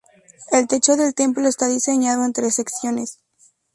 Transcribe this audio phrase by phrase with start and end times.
[0.49, 3.19] El techo del templo está diseñado en tres secciones.